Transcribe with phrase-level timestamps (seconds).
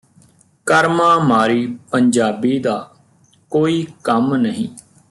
[0.67, 2.77] ਕਰਮਾਂ ਮਾਰੀ ਪੰਜਾਬੀ ਦਾ
[3.51, 4.67] ਕੋਈ ਕੰਮ ਨਹੀਂ